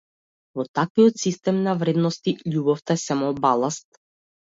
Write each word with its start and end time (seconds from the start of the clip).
Во 0.59 0.63
таквиот 0.77 1.19
систем 1.23 1.59
на 1.67 1.75
вредности 1.81 2.33
љубовта 2.55 2.97
е 3.01 3.03
само 3.03 3.29
баласт. 3.45 4.01